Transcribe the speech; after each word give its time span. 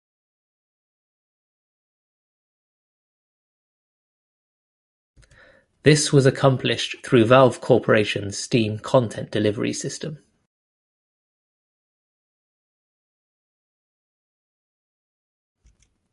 This 5.83 6.11
was 6.11 6.25
accomplished 6.25 7.05
through 7.05 7.25
Valve 7.25 7.61
Corporation's 7.61 8.35
Steam 8.35 8.79
content 8.79 9.29
delivery 9.29 9.73
system. 9.73 10.17